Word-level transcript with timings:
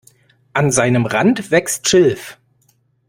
An 0.53 0.71
seinem 0.71 1.05
Rand 1.05 1.51
wächst 1.51 1.87
Schilf. 1.87 2.39